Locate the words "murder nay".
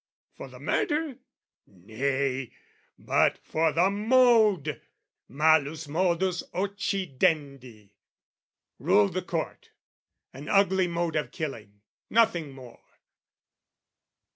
0.59-2.51